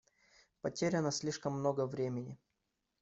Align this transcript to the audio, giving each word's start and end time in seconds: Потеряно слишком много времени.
Потеряно 0.61 1.11
слишком 1.11 1.53
много 1.59 1.85
времени. 1.85 2.39